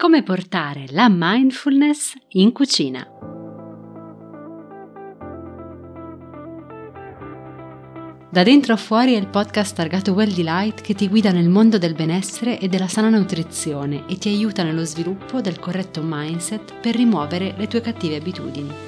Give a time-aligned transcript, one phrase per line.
[0.00, 3.04] Come portare la mindfulness in cucina.
[8.30, 11.78] Da dentro a fuori è il podcast targato Well Delight che ti guida nel mondo
[11.78, 16.94] del benessere e della sana nutrizione e ti aiuta nello sviluppo del corretto mindset per
[16.94, 18.87] rimuovere le tue cattive abitudini.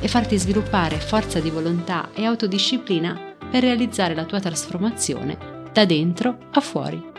[0.00, 6.38] e farti sviluppare forza di volontà e autodisciplina per realizzare la tua trasformazione da dentro
[6.52, 7.16] a fuori.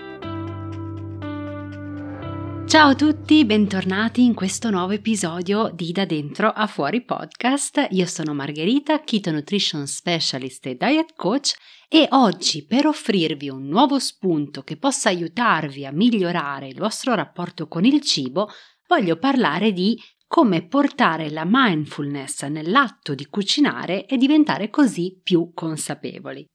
[2.70, 7.88] Ciao a tutti, bentornati in questo nuovo episodio di Da Dentro a Fuori podcast.
[7.90, 11.56] Io sono Margherita, Keto Nutrition Specialist e Diet Coach
[11.88, 17.68] e oggi per offrirvi un nuovo spunto che possa aiutarvi a migliorare il vostro rapporto
[17.68, 18.50] con il cibo,
[18.88, 20.00] voglio parlare di
[20.30, 26.46] come portare la mindfulness nell'atto di cucinare e diventare così più consapevoli.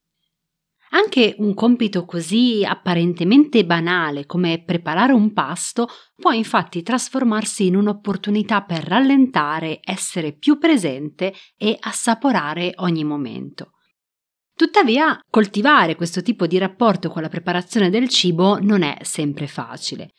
[0.91, 8.62] Anche un compito così apparentemente banale come preparare un pasto può infatti trasformarsi in un'opportunità
[8.62, 13.72] per rallentare, essere più presente e assaporare ogni momento.
[14.55, 20.12] Tuttavia, coltivare questo tipo di rapporto con la preparazione del cibo non è sempre facile.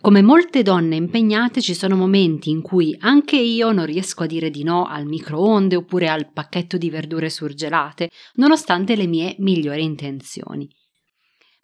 [0.00, 4.48] Come molte donne impegnate ci sono momenti in cui anche io non riesco a dire
[4.48, 10.66] di no al microonde oppure al pacchetto di verdure surgelate, nonostante le mie migliori intenzioni.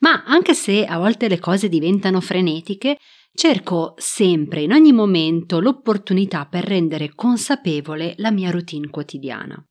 [0.01, 2.99] Ma anche se a volte le cose diventano frenetiche,
[3.33, 9.67] cerco sempre, in ogni momento, l'opportunità per rendere consapevole la mia routine quotidiana.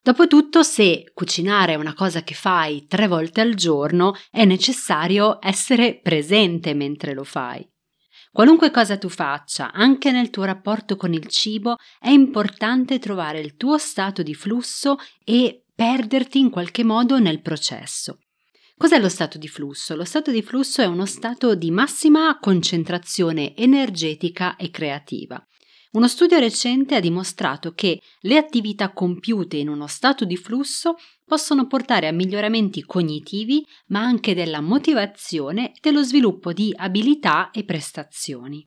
[0.00, 6.00] Dopotutto, se cucinare è una cosa che fai tre volte al giorno, è necessario essere
[6.02, 7.68] presente mentre lo fai.
[8.30, 13.56] Qualunque cosa tu faccia, anche nel tuo rapporto con il cibo, è importante trovare il
[13.56, 18.18] tuo stato di flusso e perderti in qualche modo nel processo.
[18.76, 19.94] Cos'è lo stato di flusso?
[19.94, 25.44] Lo stato di flusso è uno stato di massima concentrazione energetica e creativa.
[25.92, 31.66] Uno studio recente ha dimostrato che le attività compiute in uno stato di flusso possono
[31.66, 38.66] portare a miglioramenti cognitivi, ma anche della motivazione e dello sviluppo di abilità e prestazioni.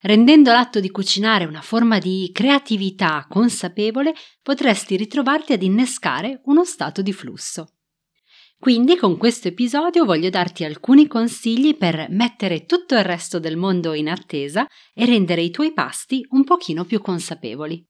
[0.00, 4.12] Rendendo l'atto di cucinare una forma di creatività consapevole,
[4.42, 7.74] potresti ritrovarti ad innescare uno stato di flusso.
[8.60, 13.94] Quindi con questo episodio voglio darti alcuni consigli per mettere tutto il resto del mondo
[13.94, 17.82] in attesa e rendere i tuoi pasti un pochino più consapevoli.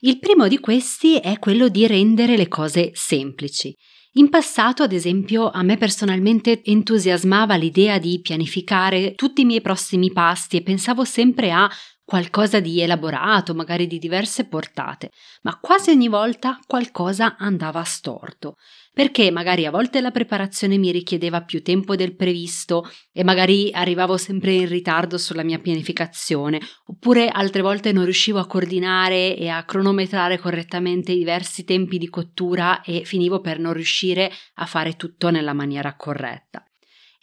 [0.00, 3.76] Il primo di questi è quello di rendere le cose semplici.
[4.12, 10.10] In passato, ad esempio, a me personalmente entusiasmava l'idea di pianificare tutti i miei prossimi
[10.10, 11.70] pasti e pensavo sempre a
[12.06, 15.10] qualcosa di elaborato, magari di diverse portate,
[15.42, 18.56] ma quasi ogni volta qualcosa andava storto
[18.96, 24.16] perché magari a volte la preparazione mi richiedeva più tempo del previsto e magari arrivavo
[24.16, 29.62] sempre in ritardo sulla mia pianificazione, oppure altre volte non riuscivo a coordinare e a
[29.64, 35.28] cronometrare correttamente i diversi tempi di cottura e finivo per non riuscire a fare tutto
[35.28, 36.65] nella maniera corretta.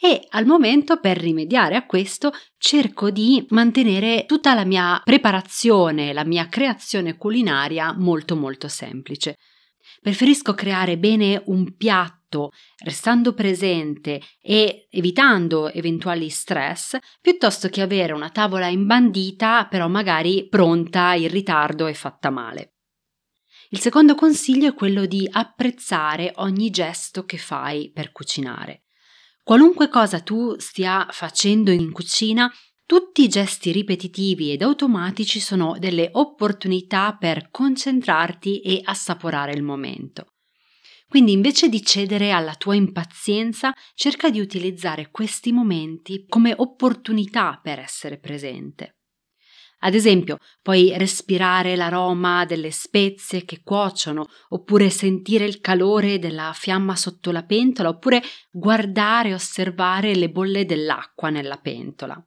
[0.06, 6.26] E al momento per rimediare a questo cerco di mantenere tutta la mia preparazione, la
[6.26, 9.38] mia creazione culinaria molto molto semplice.
[10.02, 12.52] Preferisco creare bene un piatto,
[12.84, 21.14] restando presente e evitando eventuali stress, piuttosto che avere una tavola imbandita, però magari pronta
[21.14, 22.74] in ritardo e fatta male.
[23.70, 28.83] Il secondo consiglio è quello di apprezzare ogni gesto che fai per cucinare.
[29.44, 32.50] Qualunque cosa tu stia facendo in cucina,
[32.86, 40.36] tutti i gesti ripetitivi ed automatici sono delle opportunità per concentrarti e assaporare il momento.
[41.10, 47.80] Quindi invece di cedere alla tua impazienza, cerca di utilizzare questi momenti come opportunità per
[47.80, 49.00] essere presente.
[49.86, 56.96] Ad esempio, puoi respirare l'aroma delle spezie che cuociono, oppure sentire il calore della fiamma
[56.96, 62.22] sotto la pentola, oppure guardare e osservare le bolle dell'acqua nella pentola.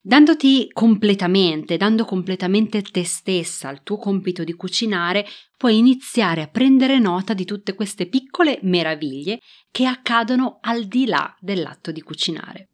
[0.00, 5.24] Dandoti completamente, dando completamente te stessa al tuo compito di cucinare,
[5.56, 9.40] puoi iniziare a prendere nota di tutte queste piccole meraviglie
[9.70, 12.68] che accadono al di là dell'atto di cucinare.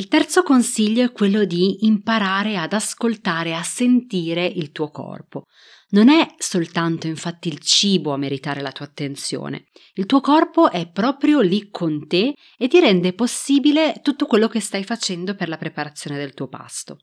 [0.00, 5.44] Il terzo consiglio è quello di imparare ad ascoltare, a sentire il tuo corpo.
[5.90, 10.90] Non è soltanto infatti il cibo a meritare la tua attenzione, il tuo corpo è
[10.90, 15.58] proprio lì con te e ti rende possibile tutto quello che stai facendo per la
[15.58, 17.00] preparazione del tuo pasto.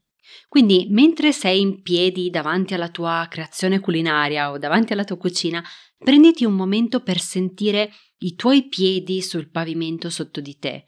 [0.48, 5.64] Quindi, mentre sei in piedi davanti alla tua creazione culinaria o davanti alla tua cucina,
[6.00, 7.92] prenditi un momento per sentire
[8.22, 10.86] i tuoi piedi sul pavimento sotto di te.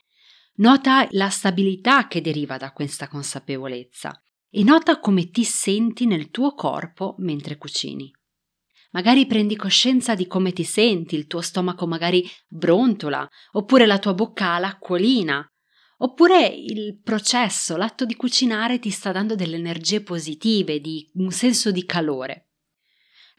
[0.60, 6.54] Nota la stabilità che deriva da questa consapevolezza e nota come ti senti nel tuo
[6.54, 8.12] corpo mentre cucini.
[8.92, 14.14] Magari prendi coscienza di come ti senti, il tuo stomaco magari brontola, oppure la tua
[14.14, 15.50] bocca ha l'acquolina,
[16.00, 21.72] oppure il processo, l'atto di cucinare ti sta dando delle energie positive, di un senso
[21.72, 22.49] di calore.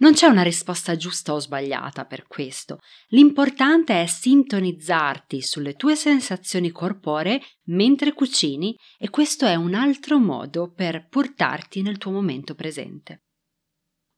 [0.00, 2.79] Non c'è una risposta giusta o sbagliata per questo.
[3.08, 10.73] L'importante è sintonizzarti sulle tue sensazioni corporee mentre cucini e questo è un altro modo
[10.73, 13.25] per portarti nel tuo momento presente.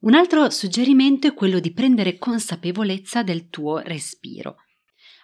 [0.02, 4.56] Un altro suggerimento è quello di prendere consapevolezza del tuo respiro.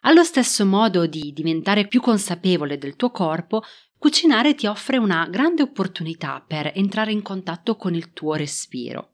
[0.02, 3.62] Allo stesso modo di diventare più consapevole del tuo corpo,
[3.96, 9.12] cucinare ti offre una grande opportunità per entrare in contatto con il tuo respiro.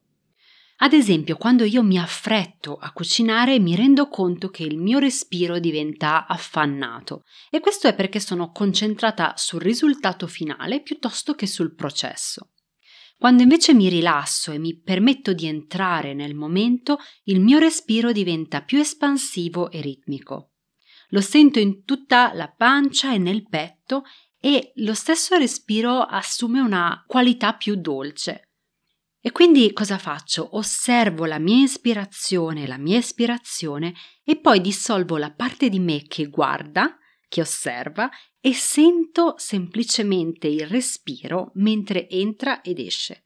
[0.84, 5.58] Ad esempio, quando io mi affretto a cucinare mi rendo conto che il mio respiro
[5.58, 12.50] diventa affannato e questo è perché sono concentrata sul risultato finale piuttosto che sul processo.
[13.16, 18.60] Quando invece mi rilasso e mi permetto di entrare nel momento, il mio respiro diventa
[18.60, 20.50] più espansivo e ritmico.
[21.08, 24.02] Lo sento in tutta la pancia e nel petto
[24.38, 28.50] e lo stesso respiro assume una qualità più dolce.
[29.26, 30.58] E quindi cosa faccio?
[30.58, 36.26] Osservo la mia ispirazione, la mia espirazione e poi dissolvo la parte di me che
[36.26, 43.24] guarda, che osserva e sento semplicemente il respiro mentre entra ed esce.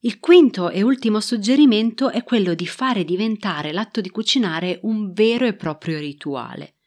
[0.00, 5.46] Il quinto e ultimo suggerimento è quello di fare diventare l'atto di cucinare un vero
[5.46, 6.80] e proprio rituale.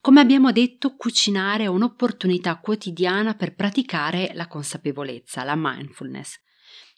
[0.00, 6.44] Come abbiamo detto, cucinare è un'opportunità quotidiana per praticare la consapevolezza, la mindfulness.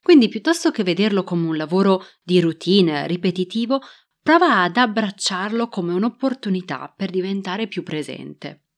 [0.08, 3.82] Quindi piuttosto che vederlo come un lavoro di routine ripetitivo,
[4.22, 8.68] prova ad abbracciarlo come un'opportunità per diventare più presente.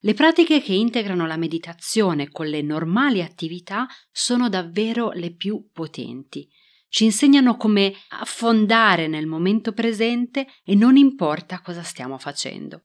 [0.00, 6.46] Le pratiche che integrano la meditazione con le normali attività sono davvero le più potenti.
[6.90, 12.84] Ci insegnano come affondare nel momento presente e non importa cosa stiamo facendo.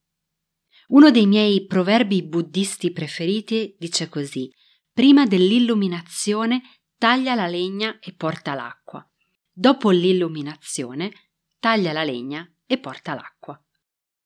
[0.88, 4.50] Uno dei miei proverbi buddisti preferiti dice così:
[4.94, 6.62] Prima dell'illuminazione
[6.97, 9.07] taglia la legna e porta l'acqua.
[9.51, 11.12] Dopo l'illuminazione
[11.59, 13.59] taglia la legna e porta l'acqua.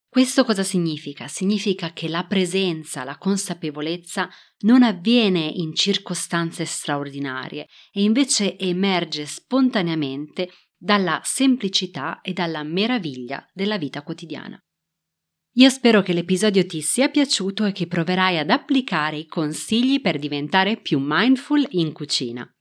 [0.09, 1.27] Questo cosa significa?
[1.27, 4.27] Significa che la presenza, la consapevolezza
[4.61, 13.77] non avviene in circostanze straordinarie e invece emerge spontaneamente dalla semplicità e dalla meraviglia della
[13.77, 14.59] vita quotidiana.
[15.53, 20.17] Io spero che l'episodio ti sia piaciuto e che proverai ad applicare i consigli per
[20.17, 22.51] diventare più mindful in cucina.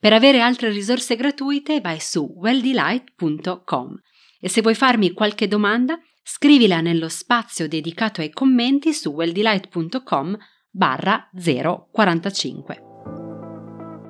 [0.00, 4.00] Per avere altre risorse gratuite vai su welldelight.com
[4.40, 10.38] e se vuoi farmi qualche domanda scrivila nello spazio dedicato ai commenti su welldelight.com
[10.70, 12.82] barra 045.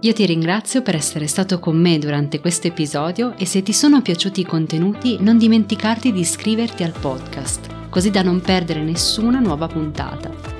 [0.03, 4.01] Io ti ringrazio per essere stato con me durante questo episodio e se ti sono
[4.01, 9.67] piaciuti i contenuti non dimenticarti di iscriverti al podcast così da non perdere nessuna nuova
[9.67, 10.60] puntata.